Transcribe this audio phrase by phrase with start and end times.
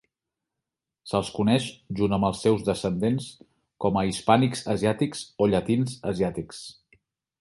[1.09, 1.67] Se'ls coneix,
[1.99, 3.27] junt amb els seus descendents,
[3.85, 6.65] com a hispànics asiàtics o llatins asiàtics.